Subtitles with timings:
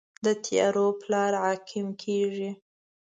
[0.25, 2.49] د تیارو پلار عقیم کیږي